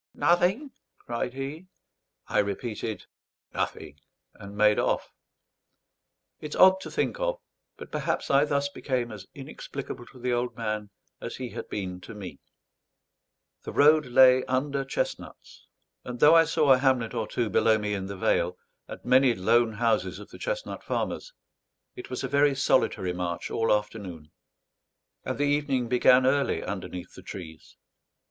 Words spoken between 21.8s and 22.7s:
it was a very